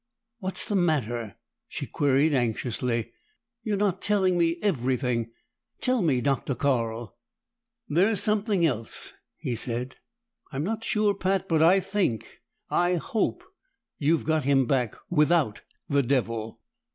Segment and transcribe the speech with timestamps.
[0.39, 1.35] "What's the matter?"
[1.67, 3.11] she queried anxiously.
[3.61, 5.29] "You're not telling me everything!
[5.79, 6.55] Tell me, Dr.
[6.55, 7.19] Carl!"
[7.87, 9.97] "There's something else," he said.
[10.51, 13.43] "I'm not sure, Pat, but I think I hope
[13.99, 16.59] you've got him back without the devil!"